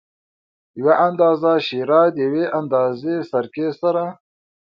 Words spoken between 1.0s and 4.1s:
اندازه شېره د یوې اندازه سرکې سره.